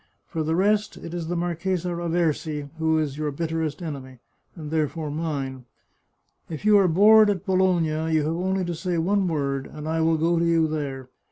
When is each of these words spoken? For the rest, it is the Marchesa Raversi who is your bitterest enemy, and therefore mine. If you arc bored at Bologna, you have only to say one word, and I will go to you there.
For 0.29 0.41
the 0.41 0.55
rest, 0.55 0.97
it 0.97 1.13
is 1.13 1.27
the 1.27 1.35
Marchesa 1.35 1.89
Raversi 1.89 2.67
who 2.79 2.97
is 2.97 3.19
your 3.19 3.29
bitterest 3.29 3.83
enemy, 3.83 4.17
and 4.55 4.71
therefore 4.71 5.11
mine. 5.11 5.65
If 6.49 6.65
you 6.65 6.75
arc 6.79 6.95
bored 6.95 7.29
at 7.29 7.45
Bologna, 7.45 8.11
you 8.11 8.23
have 8.25 8.35
only 8.35 8.65
to 8.65 8.73
say 8.73 8.97
one 8.97 9.27
word, 9.27 9.67
and 9.67 9.87
I 9.87 10.01
will 10.01 10.17
go 10.17 10.39
to 10.39 10.43
you 10.45 10.67
there. 10.67 11.09